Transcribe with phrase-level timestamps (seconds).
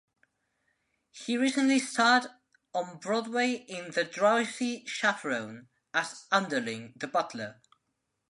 [1.11, 2.25] He recently starred
[2.73, 7.61] on Broadway in "The Drowsy Chaperone" as Underling, the butler.